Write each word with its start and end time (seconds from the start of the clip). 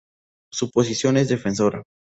Su 0.51 0.71
posición 0.71 1.17
es 1.17 1.29
defensora. 1.29 1.83